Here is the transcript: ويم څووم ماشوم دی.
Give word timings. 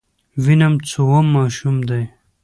ويم 0.43 0.73
څووم 0.89 1.25
ماشوم 1.35 1.77
دی. 1.89 2.03